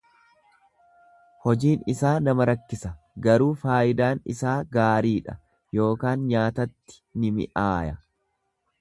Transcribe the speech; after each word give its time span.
Hojiin 1.43 1.83
isaa 1.93 2.13
nama 2.29 2.47
rakkisa 2.51 2.91
garuu 3.27 3.51
faayidaan 3.65 4.25
isaa 4.35 4.57
gaariidha 4.79 5.39
ykn 5.93 6.27
nyaatatti 6.33 7.01
ni 7.23 7.37
mi'aaya. 7.41 7.99